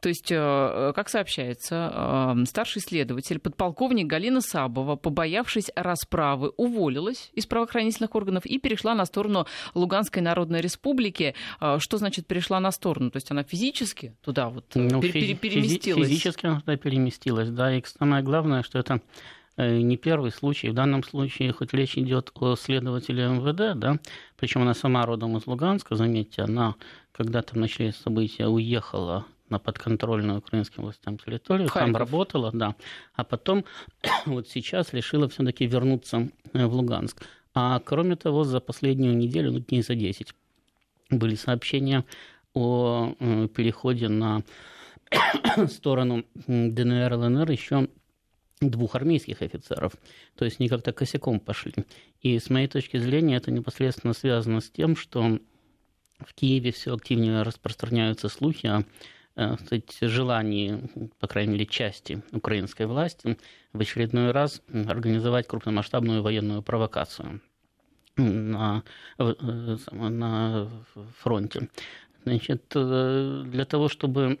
[0.00, 7.46] То есть, э, как сообщается, э, старший следователь, подполковник Галина Сабова, побоявшись расправы, уволилась из
[7.46, 13.10] правоохранительных органов и перешла на сторону Луганской Народной Республики а, что значит перешла на сторону?
[13.10, 16.08] То есть она физически туда вот э, ну, пер- физи- переместилась?
[16.08, 17.76] Физически она туда переместилась, да.
[17.76, 19.00] И самое главное, что это
[19.56, 20.70] э, не первый случай.
[20.70, 23.98] В данном случае, хоть речь идет о следователе МВД, да,
[24.36, 26.76] причем она сама родом из Луганска, заметьте, она,
[27.12, 32.74] когда там начались события, уехала на подконтрольную украинским властям территорию, там работала, да,
[33.14, 33.64] а потом
[34.26, 37.22] вот сейчас решила все-таки вернуться э, в Луганск.
[37.54, 40.34] А кроме того, за последнюю неделю, ну, дней за 10,
[41.10, 42.04] были сообщения
[42.54, 44.42] о э, переходе на
[45.68, 47.88] сторону ДНР, ЛНР еще
[48.60, 49.92] двух армейских офицеров.
[50.36, 51.74] То есть они как-то косяком пошли.
[52.20, 55.38] И с моей точки зрения это непосредственно связано с тем, что
[56.20, 58.84] в Киеве все активнее распространяются слухи о
[59.36, 63.38] э, кстати, желании, по крайней мере, части украинской власти
[63.72, 67.40] в очередной раз организовать крупномасштабную военную провокацию
[68.16, 68.82] на,
[69.18, 70.68] э, на
[71.18, 71.68] фронте.
[72.24, 74.38] Значит, э, для того, чтобы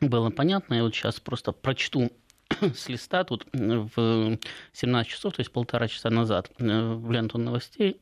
[0.00, 2.10] было понятно, я вот сейчас просто прочту
[2.60, 4.38] с листа тут в
[4.72, 8.00] 17 часов, то есть полтора часа назад, в ленту новостей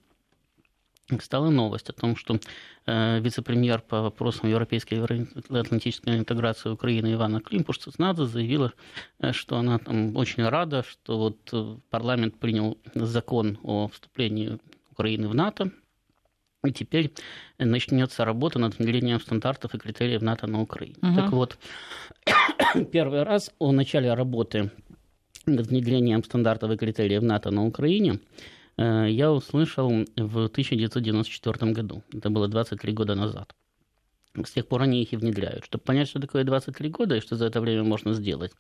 [1.21, 2.39] стала новость о том, что
[2.87, 8.73] э, вице-премьер по вопросам европейской и атлантической интеграции Украины Ивана Климпуш-Цицнадзе заявила,
[9.19, 14.59] э, что она там очень рада, что вот э, парламент принял закон о вступлении
[14.93, 15.71] Украины в НАТО,
[16.65, 17.13] и теперь
[17.59, 20.97] начнется работа над внедрением стандартов и критериев НАТО на Украине.
[21.03, 21.15] Угу.
[21.15, 21.59] Так вот,
[22.93, 24.71] первый раз о начале работы
[25.47, 28.21] над внедрением стандартов и критериев НАТО на Украине
[28.83, 32.03] я услышал в 1994 году.
[32.13, 33.55] Это было 23 года назад.
[34.35, 35.65] С тех пор они их и внедряют.
[35.65, 38.53] Чтобы понять, что такое 23 года и что за это время можно сделать.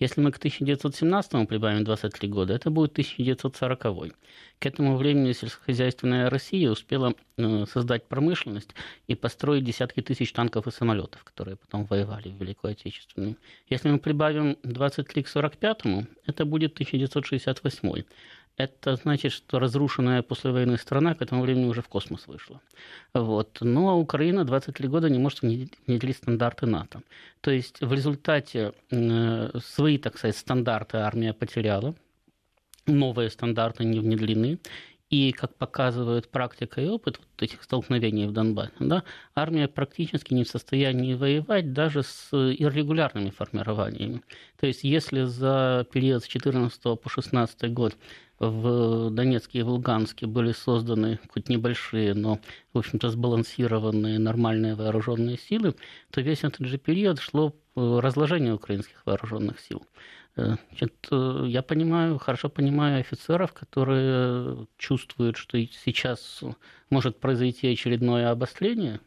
[0.00, 4.16] Если мы к 1917 прибавим 23 года, это будет 1940.
[4.58, 8.74] К этому времени сельскохозяйственная Россия успела э, создать промышленность
[9.06, 13.36] и построить десятки тысяч танков и самолетов, которые потом воевали в Великую Отечественную.
[13.68, 15.82] Если мы прибавим 23 к 45,
[16.26, 18.04] это будет 1968
[18.56, 22.60] это значит, что разрушенная послевоенная страна к этому времени уже в космос вышла.
[23.14, 23.58] Вот.
[23.60, 27.02] Но Украина 23 года не может внедрить стандарты НАТО.
[27.40, 28.72] То есть в результате
[29.64, 31.94] свои, так сказать, стандарты армия потеряла,
[32.86, 34.58] новые стандарты не внедрены,
[35.12, 40.44] и, как показывает практика и опыт вот этих столкновений в Донбассе, да, армия практически не
[40.44, 44.22] в состоянии воевать даже с иррегулярными формированиями.
[44.58, 47.94] То есть, если за период с 14 по 16 год
[48.38, 52.40] в Донецке и в Луганске были созданы хоть небольшие, но,
[52.72, 55.74] в общем-то, сбалансированные нормальные вооруженные силы,
[56.10, 59.82] то весь этот же период шло разложение украинских вооруженных сил.
[60.36, 66.42] Э, значит, э, я понимаю, хорошо понимаю офицеров, которые чувствуют, что сейчас
[66.90, 69.00] может произойти очередное обострение,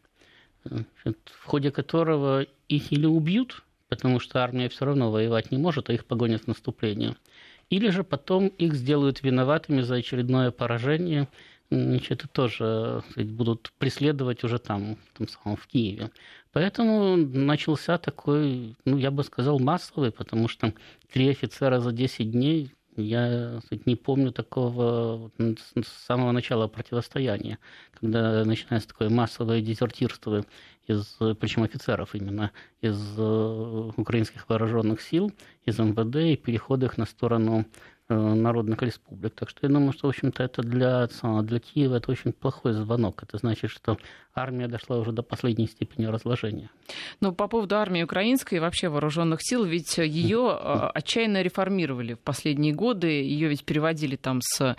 [0.63, 5.89] значит, в ходе которого их или убьют, потому что армия все равно воевать не может,
[5.89, 7.15] а их погонят в наступление–
[7.69, 11.27] или же потом их сделают виноватыми за очередное поражение,
[11.71, 16.11] значит, это тоже сказать, будут преследовать уже там, в том самом, в Киеве.
[16.55, 20.73] Поэтому начался такой, ну, я бы сказал, массовый, потому что
[21.11, 27.59] три офицера за 10 дней Я не помню такого с самого начала противостояния,
[27.99, 30.45] когда начинается такое массовое дезертирство
[30.87, 35.33] из, причем офицеров именно, из э, украинских вооруженных сил,
[35.65, 37.65] из МВД и переход их на сторону
[38.07, 39.33] народных республик.
[39.33, 41.07] Так что я думаю, что, в общем-то, это для,
[41.41, 43.23] для Киева это очень плохой звонок.
[43.23, 43.97] Это значит, что
[44.35, 46.69] армия дошла уже до последней степени разложения.
[47.19, 52.19] Но по поводу армии украинской и вообще вооруженных сил, ведь ее э, отчаянно реформировали в
[52.19, 53.07] последние годы.
[53.07, 54.75] Ее ведь переводили там с э,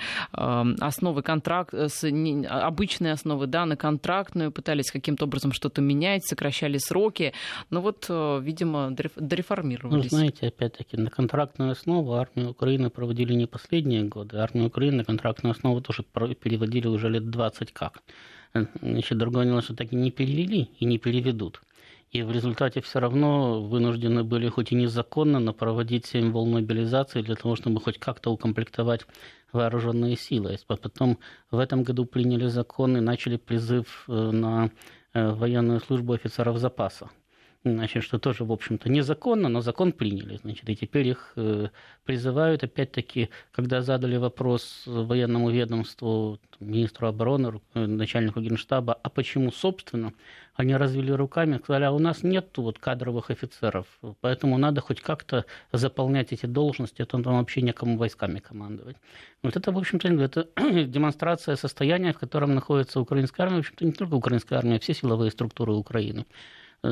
[0.81, 7.33] основы контракт, с обычной основы да, на контрактную, пытались каким-то образом что-то менять, сокращали сроки.
[7.71, 10.13] Но вот, видимо, дореформировались.
[10.13, 14.39] Ну, знаете, опять-таки, на контрактную основу армия Украины проводила переводили не последние годы.
[14.39, 18.03] Армию Украины на контрактную основу тоже переводили уже лет 20 как.
[18.83, 21.63] Значит, другое дело, что так и не перевели и не переведут.
[22.13, 27.23] И в результате все равно вынуждены были, хоть и незаконно, но проводить 7 волн мобилизации
[27.23, 29.07] для того, чтобы хоть как-то укомплектовать
[29.53, 30.57] вооруженные силы.
[30.69, 31.19] А потом
[31.51, 34.71] в этом году приняли закон и начали призыв э, на
[35.15, 37.09] э, военную службу офицеров запаса
[37.73, 41.69] значит, что тоже, в общем-то, незаконно, но закон приняли, значит, и теперь их э,
[42.05, 50.13] призывают, опять-таки, когда задали вопрос военному ведомству, министру обороны, э, начальнику генштаба, а почему, собственно,
[50.55, 53.87] они развели руками, сказали, а у нас нет вот кадровых офицеров,
[54.21, 58.97] поэтому надо хоть как-то заполнять эти должности, а то там вообще некому войсками командовать.
[59.43, 60.49] Вот это, в общем-то, это
[60.87, 64.95] демонстрация состояния, в котором находится украинская армия, в общем-то, не только украинская армия, а все
[64.95, 66.25] силовые структуры Украины.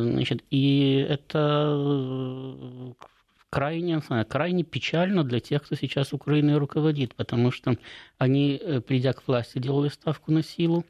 [0.03, 2.93] Значит, и это э,
[3.51, 7.77] крайне, крайне печально для тех, кто сейчас Украиной руководит, потому что
[8.19, 10.85] они, э, придя к власти, делали ставку на силу,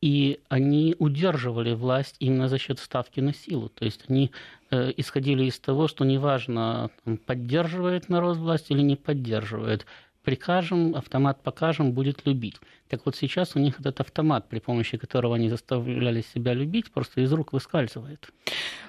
[0.00, 3.68] и они удерживали власть именно за счет ставки на силу.
[3.68, 4.30] То есть они
[4.70, 6.90] э, исходили из того, что неважно,
[7.26, 9.86] поддерживает народ власть или не поддерживает,
[10.26, 12.56] прикажем, автомат покажем, будет любить.
[12.88, 17.20] Так вот сейчас у них этот автомат, при помощи которого они заставляли себя любить, просто
[17.20, 18.28] из рук выскальзывает.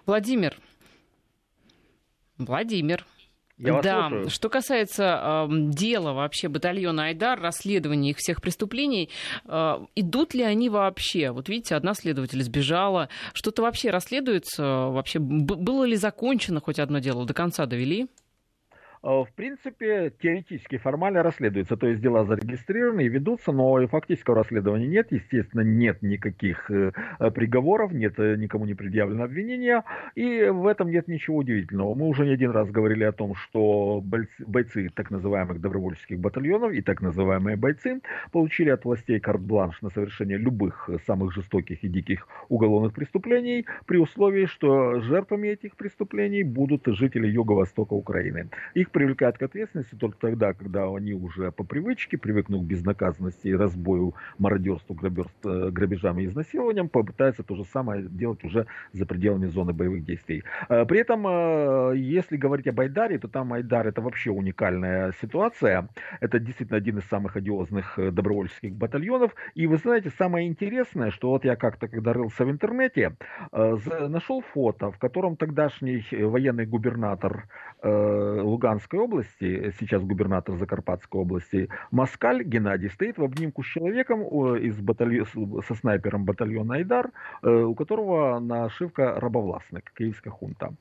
[0.07, 0.57] Владимир.
[2.39, 3.05] Владимир.
[3.59, 4.29] Я вас да, слушаю.
[4.31, 9.11] что касается э, дела вообще батальона Айдар, расследования их всех преступлений,
[9.45, 11.29] э, идут ли они вообще?
[11.29, 17.25] Вот видите, одна следователь сбежала, что-то вообще расследуется, вообще было ли закончено хоть одно дело,
[17.25, 18.07] до конца довели?
[19.03, 24.87] Э, в принципе, теоретически, формально расследуется, то есть дела зарегистрированы и ведутся, но фактического расследования
[24.87, 26.91] нет, естественно, нет никаких э,
[27.33, 29.83] приговоров, нет э, никому не предъявлено обвинения,
[30.15, 31.95] и в этом нет ничего удивительного.
[31.95, 34.03] Мы уже не один раз говорили о том, что
[34.39, 40.37] бойцы так называемых добровольческих батальонов и так называемые бойцы получили от властей карт-бланш на совершение
[40.37, 47.27] любых самых жестоких и диких уголовных преступлений при условии, что жертвами этих преступлений будут жители
[47.27, 48.49] Юго-Востока Украины.
[48.73, 54.15] Их привлекают к ответственности только тогда, когда они уже по привычке, привыкнув к безнаказанности, разбою,
[54.37, 60.05] мародерству, э, грабежам и изнасилованиям, попытаются то же самое делать уже за пределами зоны боевых
[60.05, 60.43] действий.
[60.69, 65.89] Э, при этом, э, если говорить об Айдаре, то там Айдар это вообще уникальная ситуация.
[66.21, 69.35] Это действительно один из самых одиозных добровольческих батальонов.
[69.55, 73.15] И вы знаете, самое интересное, что вот я как-то, когда рылся в интернете,
[73.51, 77.47] нашел фото, в котором тогдашний военный губернатор
[77.83, 84.21] Луганска Закарпатской области, сейчас губернатор Закарпатской области, Москаль Геннадий стоит в обнимку с человеком
[84.57, 85.27] из батальона,
[85.67, 87.11] со снайпером батальона Айдар,
[87.43, 90.73] э, у которого нашивка рабовластник, киевская хунта.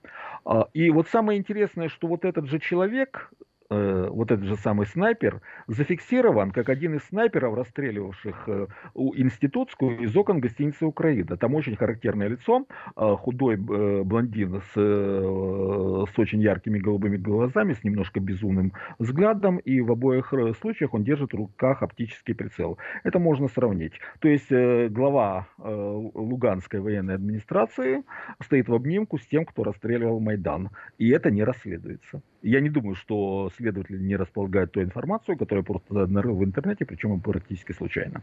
[0.44, 3.30] А, и вот самое интересное, что вот этот же человек,
[3.68, 10.16] Э, вот этот же самый снайпер зафиксирован как один из снайперов, расстреливавших э, институтскую из
[10.16, 11.36] окон гостиницы Украина.
[11.36, 18.20] Там очень характерное лицо, э, худой блондин с, с очень яркими голубыми глазами, с немножко
[18.20, 22.78] безумным взглядом, и в обоих случаях он держит в руках оптический прицел.
[23.02, 23.94] Это можно сравнить.
[24.20, 28.04] То есть глава Луганской военной администрации
[28.42, 30.70] стоит в обнимку с тем, кто расстреливал Майдан.
[30.98, 32.22] И это не расследуется.
[32.46, 37.20] Я не думаю, что следователи не располагают той информацию, которую просто нарыл в интернете, причем
[37.20, 38.22] практически случайно.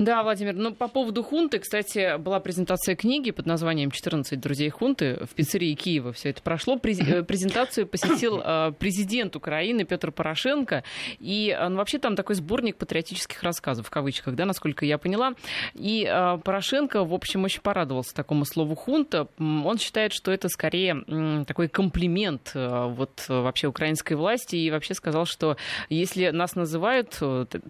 [0.00, 5.18] Да, Владимир, ну по поводу хунты, кстати, была презентация книги под названием «14 друзей хунты»
[5.26, 6.14] в пиццерии Киева.
[6.14, 6.80] Все это прошло.
[6.82, 10.84] Э, презентацию посетил э, президент Украины Петр Порошенко.
[11.18, 15.34] И ну, вообще там такой сборник патриотических рассказов, в кавычках, да, насколько я поняла.
[15.74, 19.28] И э, Порошенко, в общем, очень порадовался такому слову «хунта».
[19.38, 24.56] Он считает, что это скорее такой комплимент вот вообще украинской власти.
[24.56, 25.58] И вообще сказал, что
[25.90, 27.20] если нас называют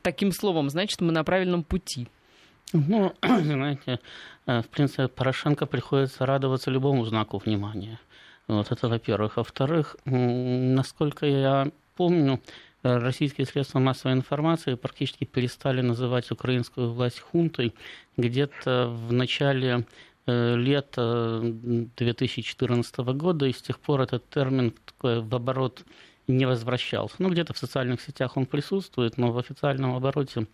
[0.02, 2.06] таким словом, значит, мы на правильном пути.
[2.72, 3.98] Ну, знаете,
[4.46, 7.98] э, в принципе, Порошенко приходится радоваться любому знаку внимания.
[8.46, 9.36] Вот это во-первых.
[9.36, 12.40] Во-вторых, насколько я помню,
[12.82, 17.74] российские средства массовой информации практически перестали называть украинскую власть хунтой
[18.16, 19.86] где-то в начале
[20.26, 25.84] лета 2014 года, и с тех пор этот термин такой в оборот
[26.26, 27.16] не возвращался.
[27.18, 30.46] Ну, где-то в социальных сетях он присутствует, но в официальном обороте Э,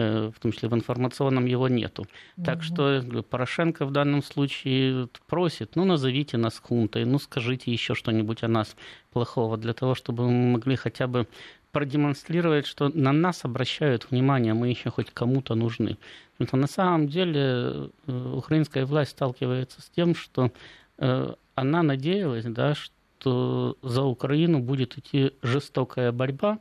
[0.00, 2.02] в том числе в информационном, его нету.
[2.36, 2.44] Угу.
[2.44, 8.42] Так что Порошенко в данном случае просит, ну, назовите нас хунтой, ну, скажите еще что-нибудь
[8.42, 8.76] о нас
[9.12, 11.26] плохого, для того, чтобы мы могли хотя бы
[11.72, 15.98] продемонстрировать, что на нас обращают внимание, мы еще хоть кому-то нужны.
[16.42, 20.50] Что на самом деле э, украинская власть сталкивается с тем, что
[20.98, 26.58] э, она надеялась, да, что за Украину будет идти жестокая борьба,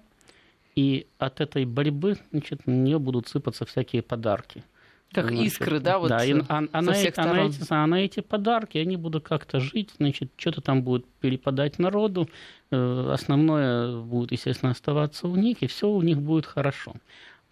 [0.75, 4.63] и от этой борьбы значит, на нее будут сыпаться всякие подарки.
[5.11, 7.87] Как значит, искры, да, вот да, и, а, а, на, эти, а, на эти, а
[7.87, 12.29] на эти подарки они будут как-то жить, значит, что-то там будет перепадать народу,
[12.69, 16.93] э, основное будет, естественно, оставаться у них, и все у них будет хорошо.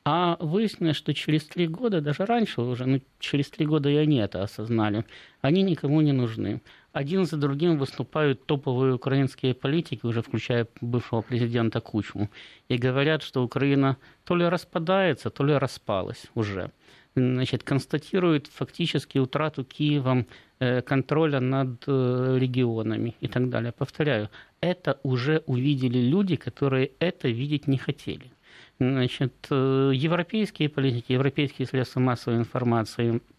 [0.05, 4.17] А выяснилось, что через три года, даже раньше уже, ну, через три года и они
[4.17, 5.03] это осознали,
[5.41, 6.61] они никому не нужны
[6.97, 12.29] один за другим выступают топовые украинские политики, уже включая бывшего президента Кучму,
[12.69, 16.71] и говорят, что Украина то ли распадается, то ли распалась уже.
[17.15, 20.25] Значит, констатируют фактически утрату Киевом
[20.59, 23.71] э, контроля над э, регионами и так далее.
[23.71, 24.29] Повторяю,
[24.61, 28.31] это уже увидели люди, которые это видеть не хотели.
[28.79, 33.21] Значит, э, европейские политики, европейские средства массовой информации–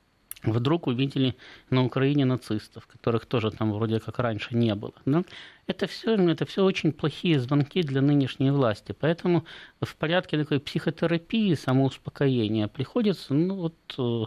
[0.42, 1.34] вдруг увидели
[1.70, 4.94] на Украине нацистов, которых тоже там вроде как раньше не было.
[5.04, 5.24] Да?
[5.66, 8.94] Это все, это все очень плохие звонки для нынешней власти.
[8.98, 9.44] Поэтому
[9.80, 14.26] в порядке такой психотерапии, самоуспокоения приходится ну, вот, э,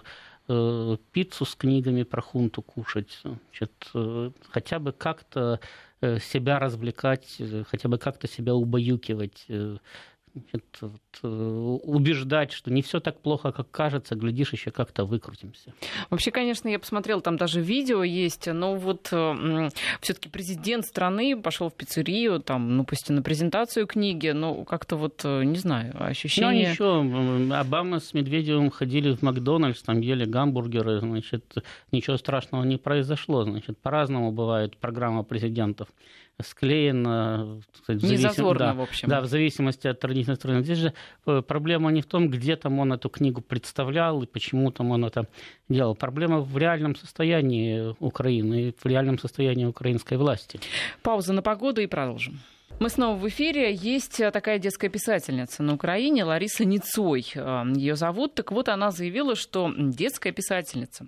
[0.50, 5.60] э пиццу с книгами про хунту кушать, значит, э, хотя бы как-то
[6.02, 9.46] э, себя развлекать, хотя бы как-то себя убаюкивать
[10.34, 10.90] значит, э,
[11.24, 15.74] убеждать, что не все так плохо, как кажется, глядишь, еще как-то выкрутимся.
[16.10, 19.70] Вообще, конечно, я посмотрела, там даже видео есть, но вот э,
[20.02, 24.96] все-таки президент страны пошел в пиццерию, там, ну, пусть и на презентацию книги, но как-то
[24.96, 26.76] вот, э, не знаю, ощущение...
[26.80, 31.56] Ну, еще Обама с Медведевым ходили в Макдональдс, там ели гамбургеры, значит,
[31.92, 35.90] ничего страшного не произошло, значит, по-разному бывает программа президентов
[36.44, 37.62] склеено.
[37.74, 39.08] Кстати, не зазорно, да, в общем.
[39.08, 40.64] Да, в зависимости от традиционной стороны.
[40.64, 40.94] Здесь же э,
[41.24, 45.28] проблема не в том, где там он эту книгу представлял и почему там он это
[45.70, 45.96] делал.
[45.96, 50.60] Проблема в реальном состоянии Украины в реальном состоянии украинской власти.
[51.02, 52.40] Пауза на погоду и продолжим.
[52.82, 53.76] Мы снова в эфире.
[53.76, 57.24] Есть э, такая детская писательница на Украине, Лариса Ницой.
[57.36, 58.34] Э, Ее зовут.
[58.34, 61.06] Так вот, она заявила, что детская писательница.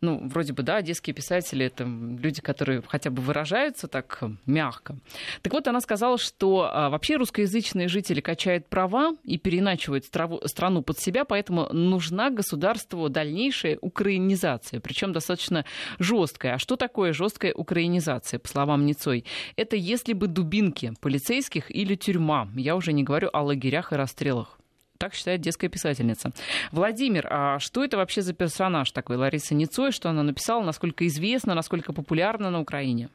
[0.00, 4.96] Ну, вроде бы, да, детские писатели— это люди, которые хотя бы выражаются так э, мягко.
[5.42, 11.26] Так вот, она сказала, что вообще русскоязычные жители качают права и переначивают страну под себя,
[11.26, 15.66] поэтому нужна государству дальнейшая украинизация, причем достаточно
[15.98, 16.54] жесткая.
[16.54, 19.26] А что такое жесткая украинизация, по словам Ницой?
[19.56, 22.46] Это если бы дубинки полицейских или тюрьма.
[22.54, 24.60] Я уже не говорю о лагерях и расстрелах.
[24.96, 26.30] Так считает детская писательница.
[26.70, 31.54] Владимир, а что это вообще за персонаж такой Лариса Ницой, что она написала, насколько известна,
[31.54, 33.08] насколько популярна на Украине?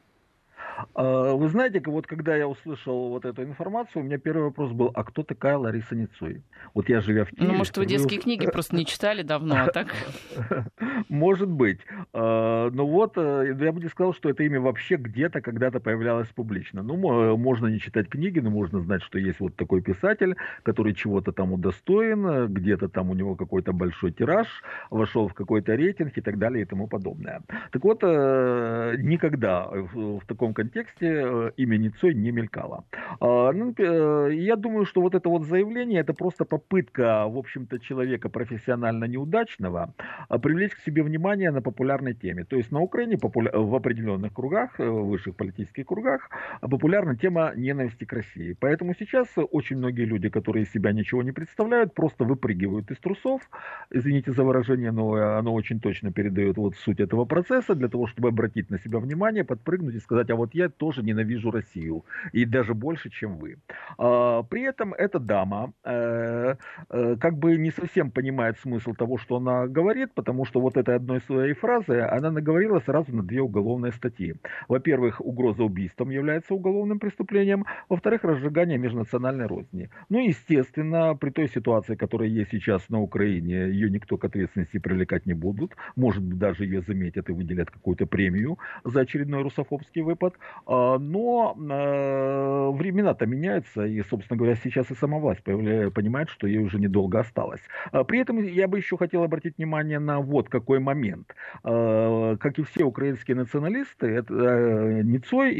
[0.94, 4.90] А, вы знаете, вот когда я услышал вот эту информацию, у меня первый вопрос был,
[4.94, 6.42] а кто такая Лариса Ницой?
[6.74, 7.50] Вот я живя в Киеве...
[7.50, 9.94] Ну, может, вы детские книги просто не читали давно, а так?
[11.08, 11.80] Может быть.
[12.12, 16.28] А, но вот э, я бы не сказал, что это имя вообще где-то когда-то появлялось
[16.28, 16.82] публично.
[16.82, 16.96] Ну,
[17.36, 21.52] можно не читать книги, но можно знать, что есть вот такой писатель, который чего-то там
[21.52, 24.48] удостоен, где-то там у него какой-то большой тираж,
[24.90, 27.42] вошел в какой-то рейтинг и так далее и тому подобное.
[27.70, 32.84] Так вот, э, никогда в таком контексте э, имя Цой не мелькало.
[33.20, 37.78] А, ну, э, я думаю, что вот это вот заявление, это просто попытка, в общем-то,
[37.78, 39.94] человека профессионально неудачного
[40.28, 42.44] а, привлечь к себе внимание на популярной теме.
[42.44, 46.30] То есть на Украине в определенных кругах, э, высших политических кругах,
[46.60, 48.56] популярна тема ненависти к России.
[48.58, 53.42] Поэтому сейчас очень многие люди, которые из себя ничего не представляют, просто выпрыгивают из трусов.
[53.90, 58.28] Извините за выражение, но оно очень точно передает вот суть этого процесса, для того, чтобы
[58.28, 62.04] обратить на себя внимание, подпрыгнуть и сказать, а вот я тоже ненавижу Россию.
[62.32, 63.56] И даже больше, чем вы.
[63.98, 66.54] А, при этом эта дама э,
[66.90, 70.82] э, как бы не совсем понимает смысл того, что она говорит, потому что вот вот
[70.82, 74.34] этой одной своей фразы она наговорила сразу на две уголовные статьи.
[74.68, 77.64] Во-первых, угроза убийством является уголовным преступлением.
[77.88, 79.88] Во-вторых, разжигание межнациональной розни.
[80.08, 85.26] Ну, естественно, при той ситуации, которая есть сейчас на Украине, ее никто к ответственности привлекать
[85.26, 85.72] не будут.
[85.96, 90.34] Может быть, даже ее заметят и выделят какую-то премию за очередной русофобский выпад.
[90.66, 96.58] А, но э, времена-то меняются, и, собственно говоря, сейчас и сама власть понимает, что ей
[96.58, 97.62] уже недолго осталось.
[97.92, 101.32] А, при этом я бы еще хотел обратить внимание на вот какой момент.
[101.62, 105.54] А, как и все украинские националисты, это, э, Ницой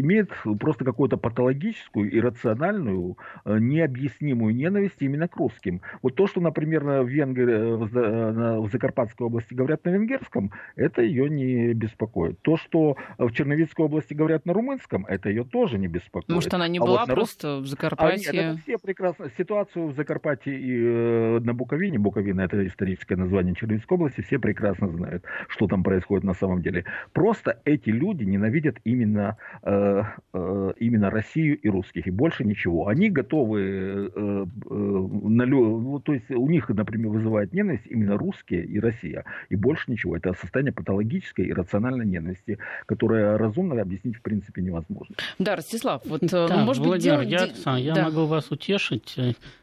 [0.00, 0.30] имеет
[0.60, 5.80] просто какую-то патологическую, иррациональную, э, необъяснимую ненависть именно к русским.
[6.02, 11.72] Вот то, что, например, в, Венгрии, в Закарпатской области говорят на венгерском, это ее не
[11.72, 12.38] беспокоит.
[12.42, 16.28] То, что в Черновицкой области говорят на румынском, это ее тоже не беспокоит.
[16.28, 18.30] Может, она не а была вот просто в Закарпатье?
[18.30, 19.30] А, нет, это все прекрасно.
[19.38, 24.49] Ситуацию в Закарпатье и э, на Буковине, Буковина это историческое название Черновицкой области, все прекрасно
[24.58, 26.84] знают, что там происходит на самом деле.
[27.12, 32.88] Просто эти люди ненавидят именно, э, э, именно Россию и русских, и больше ничего.
[32.88, 38.64] Они готовы, э, э, на, ну, то есть у них, например, вызывает ненависть именно русские
[38.64, 40.16] и Россия, и больше ничего.
[40.16, 45.14] Это состояние патологической и рациональной ненависти, которое разумно объяснить в принципе невозможно.
[45.38, 47.48] Да, Ростислав, вот, да, ну, может Владимир, быть, дел...
[47.66, 48.04] я, я да.
[48.04, 49.16] могу вас утешить.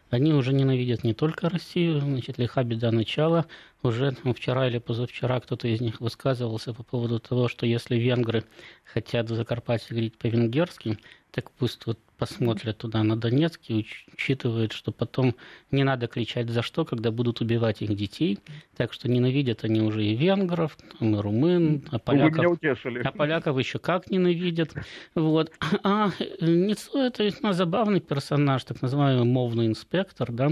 [0.09, 3.45] Они уже ненавидят не только Россию, значит, лиха беда начала.
[3.83, 8.45] Уже вчера или позавчера кто-то из них высказывался по поводу того, что если венгры
[8.85, 10.97] хотят в Закарпатье говорить по-венгерски,
[11.31, 15.35] так пусть вот посмотрят туда на Донецк и учитывают, что потом
[15.71, 18.39] не надо кричать за что, когда будут убивать их детей.
[18.75, 22.57] Так что ненавидят они уже и венгров, и румын, а поляков,
[23.03, 24.73] а поляков еще как ненавидят.
[25.15, 25.51] Вот.
[25.83, 26.11] А
[26.41, 30.49] Ницо это весьма забавный персонаж, так называемый мовный инспектор, да,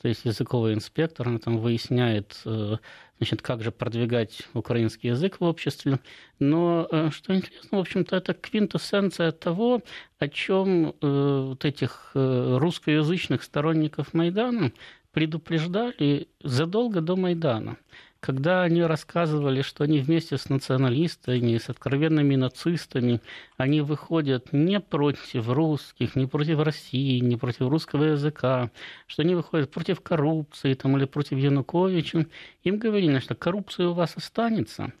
[0.00, 2.76] то есть языковый инспектор, он там выясняет э,
[3.18, 6.00] значит, как же продвигать украинский язык в обществе.
[6.38, 9.82] Но, э, что интересно, в общем-то, это квинтэссенция того,
[10.18, 14.72] о чем э, вот этих русскоязычных сторонников Майдана
[15.12, 17.78] предупреждали задолго до Майдана
[18.20, 23.20] когда они рассказывали, что они вместе с националистами, с откровенными нацистами,
[23.56, 28.70] они выходят не против русских, не против России, не против русского языка,
[29.06, 32.26] что они выходят против коррупции там, или против Януковича,
[32.64, 34.92] им говорили, что коррупция у вас останется,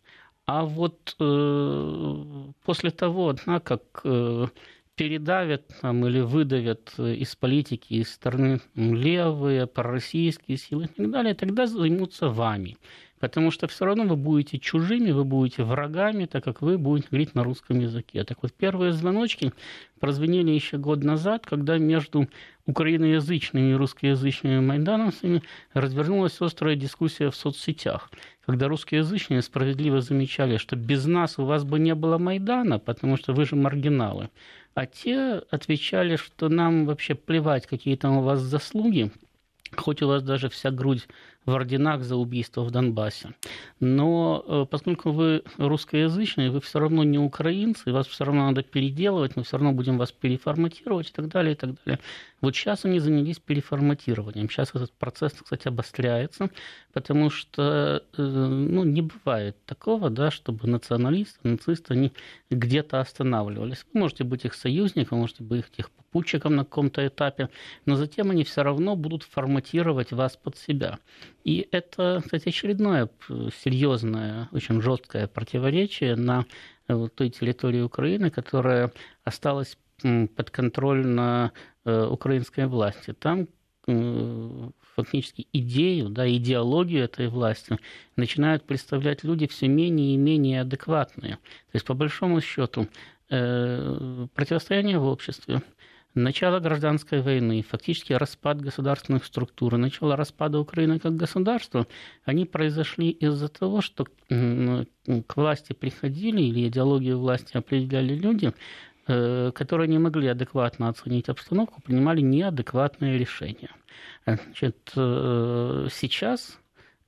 [0.46, 2.24] а вот э,
[2.64, 4.46] после того, да, как э,
[4.94, 11.66] передавят там, или выдавят из политики, из стороны левые, пророссийские силы и так далее, тогда
[11.66, 12.76] займутся вами
[13.20, 17.34] потому что все равно вы будете чужими, вы будете врагами, так как вы будете говорить
[17.34, 18.24] на русском языке.
[18.24, 19.52] Так вот, первые звоночки
[20.00, 22.28] прозвенели еще год назад, когда между
[22.66, 25.42] украиноязычными и русскоязычными майдановцами
[25.72, 28.10] развернулась острая дискуссия в соцсетях,
[28.44, 33.32] когда русскоязычные справедливо замечали, что без нас у вас бы не было Майдана, потому что
[33.32, 34.30] вы же маргиналы.
[34.74, 39.10] А те отвечали, что нам вообще плевать, какие там у вас заслуги,
[39.74, 41.08] хоть у вас даже вся грудь
[41.46, 43.34] в орденах за убийство в Донбассе.
[43.80, 49.36] Но э, поскольку вы русскоязычные, вы все равно не украинцы, вас все равно надо переделывать,
[49.36, 52.00] мы все равно будем вас переформатировать и так далее, и так далее.
[52.40, 54.50] Вот сейчас они занялись переформатированием.
[54.50, 56.50] Сейчас этот процесс, кстати, обостряется,
[56.92, 62.12] потому что э, ну, не бывает такого, да, чтобы националисты, нацисты, они
[62.50, 63.86] где-то останавливались.
[63.92, 67.50] Вы можете быть их союзником, можете быть их попутчиком на каком-то этапе,
[67.84, 70.98] но затем они все равно будут форматировать вас под себя.
[71.46, 73.08] И это, кстати, очередное
[73.62, 76.44] серьезное, очень жесткое противоречие на
[76.88, 78.92] э, той территории Украины, которая
[79.22, 81.52] осталась под контроль на
[81.84, 83.12] э, украинской власти.
[83.12, 83.46] Там
[83.86, 87.78] э, фактически идею, да, идеологию этой власти
[88.16, 91.36] начинают представлять люди все менее и менее адекватные.
[91.36, 92.88] То есть, по большому счету,
[93.28, 95.62] противостояние в обществе,
[96.16, 101.86] начало гражданской войны, фактически распад государственных структур, начало распада Украины как государства,
[102.24, 108.52] они произошли из-за того, что к власти приходили или идеологию власти определяли люди,
[109.06, 113.70] э, которые не могли адекватно оценить обстановку, принимали неадекватные решения.
[114.24, 116.58] Значит, э, сейчас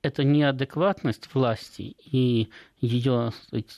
[0.01, 2.49] эта неадекватность власти и
[2.79, 3.31] ее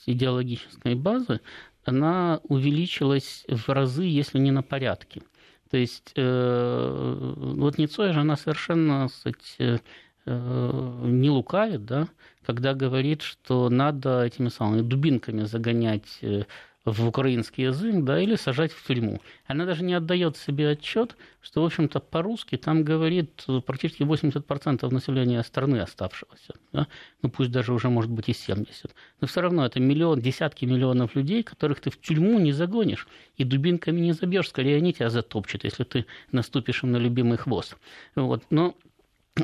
[0.05, 1.41] идеологической базы
[1.83, 5.21] она увеличилась в разы, если не на порядке.
[5.69, 9.81] То есть э, вот Ницой же она совершенно кстати,
[10.25, 12.07] э, не лукавит, да,
[12.45, 16.43] когда говорит, что надо этими самыми дубинками загонять э,
[16.83, 19.21] в украинский язык, да, или сажать в тюрьму.
[19.45, 25.43] Она даже не отдает себе отчет, что, в общем-то, по-русски там говорит практически 80% населения
[25.43, 26.55] страны оставшегося.
[26.73, 26.87] Да?
[27.21, 28.95] Ну, пусть даже уже, может быть, и 70.
[29.19, 33.07] Но все равно это миллион, десятки миллионов людей, которых ты в тюрьму не загонишь
[33.37, 34.49] и дубинками не забьешь.
[34.49, 37.77] Скорее, они тебя затопчут, если ты наступишь им на любимый хвост.
[38.15, 38.43] Вот.
[38.49, 38.75] Но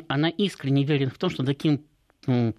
[0.08, 1.84] она искренне верит в том, что таким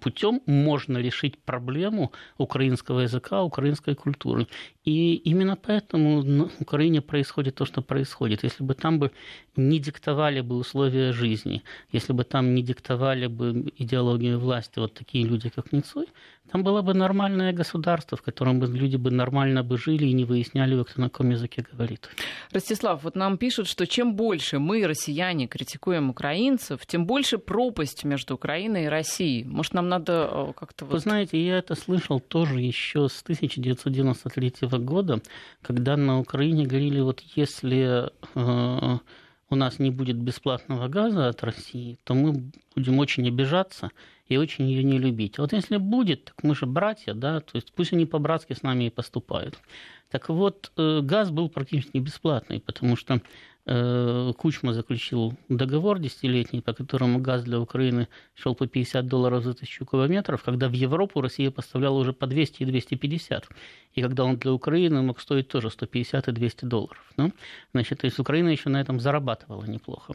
[0.00, 4.46] путем можно решить проблему украинского языка, украинской культуры.
[4.84, 8.44] И именно поэтому на Украине происходит то, что происходит.
[8.44, 9.10] Если бы там бы
[9.56, 11.62] не диктовали бы условия жизни,
[11.92, 16.06] если бы там не диктовали бы идеологию власти вот такие люди, как Ницой,
[16.52, 20.24] там было бы нормальное государство, в котором бы люди бы нормально бы жили и не
[20.24, 22.08] выясняли, кто на каком языке говорит.
[22.52, 28.34] Ростислав, вот нам пишут, что чем больше мы, россияне, критикуем украинцев, тем больше пропасть между
[28.34, 29.44] Украиной и Россией.
[29.44, 30.84] Может, нам надо э, как-то...
[30.84, 30.94] Вот...
[30.94, 35.20] Вы знаете, я это слышал тоже еще с 1993 года,
[35.62, 38.98] когда на Украине говорили, вот если э,
[39.50, 43.90] у нас не будет бесплатного газа от России, то мы будем очень обижаться
[44.30, 45.38] и очень ее не любить.
[45.38, 48.84] Вот если будет, так мы же братья, да, то есть пусть они по-братски с нами
[48.84, 49.58] и поступают.
[50.10, 53.20] Так вот, э, газ был практически бесплатный, потому что
[53.66, 59.54] Э, Кучма заключил договор десятилетний, по которому газ для Украины шел по 50 долларов за
[59.54, 63.48] тысячу километров, когда в Европу Россия поставляла уже по 200 и 250.
[63.94, 67.12] И когда он для Украины мог стоить тоже 150 и 200 долларов.
[67.16, 67.32] Ну,
[67.72, 70.14] значит, то есть Украина еще на этом зарабатывала неплохо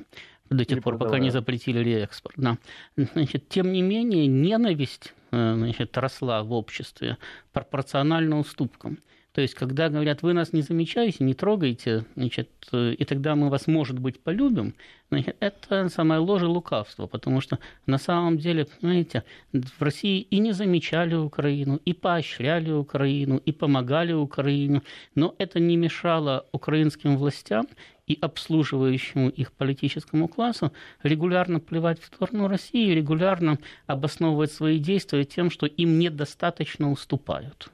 [0.49, 2.35] до тех пор, пока не запретили реэкспорт.
[2.37, 2.57] Да.
[2.95, 7.17] Значит, тем не менее, ненависть э, значит, росла в обществе
[7.51, 8.99] пропорционально уступкам.
[9.35, 13.67] То есть, когда говорят, вы нас не замечаете, не трогаете, значит, и тогда мы вас,
[13.67, 14.75] может быть, полюбим,
[15.11, 20.39] значит, это самое ложь и лукавство, потому что на самом деле, понимаете, в России и
[20.39, 24.83] не замечали Украину, и поощряли Украину, и помогали Украине,
[25.15, 27.67] но это не мешало украинским властям
[28.07, 30.71] и обслуживающему их политическому классу
[31.03, 37.69] регулярно плевать в сторону России, регулярно обосновывать свои действия тем, что им недостаточно уступают.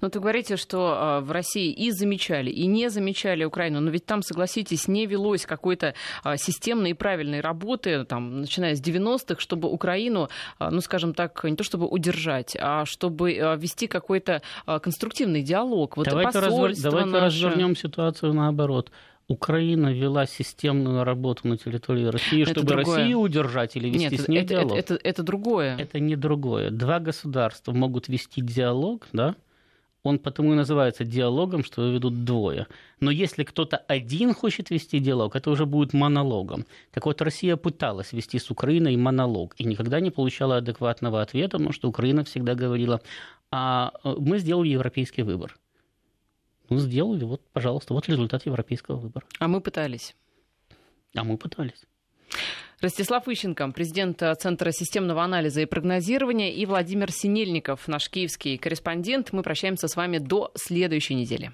[0.00, 4.06] Но ты говорите, что а, в России и замечали, и не замечали Украину, но ведь
[4.06, 9.68] там, согласитесь, не велось какой-то а, системной и правильной работы, там, начиная с 90-х, чтобы
[9.68, 10.28] Украину,
[10.58, 15.96] а, ну, скажем так, не то чтобы удержать, а чтобы вести какой-то конструктивный диалог.
[15.96, 16.74] Вот давайте развер...
[16.82, 17.24] давайте наше...
[17.24, 18.90] развернем ситуацию наоборот.
[19.30, 22.96] Украина вела системную работу на территории России, это чтобы другое.
[22.96, 24.76] Россию удержать или вести Нет, с ней это, диалог.
[24.76, 25.76] Это, это, это другое.
[25.76, 26.70] Это не другое.
[26.70, 29.36] Два государства могут вести диалог, да,
[30.02, 32.66] он потому и называется диалогом, что ведут двое.
[33.00, 36.64] Но если кто-то один хочет вести диалог, это уже будет монологом.
[36.90, 41.72] Так вот, Россия пыталась вести с Украиной монолог и никогда не получала адекватного ответа, потому
[41.72, 43.00] что Украина всегда говорила,
[43.50, 45.56] а э, мы сделали европейский выбор.
[46.68, 49.26] Ну, сделали, вот, пожалуйста, вот результат европейского выбора.
[49.38, 50.14] А мы пытались.
[51.14, 51.84] А мы пытались.
[52.80, 59.32] Ростислав Ищенко, президент Центра системного анализа и прогнозирования, и Владимир Синельников, наш киевский корреспондент.
[59.32, 61.52] Мы прощаемся с вами до следующей недели.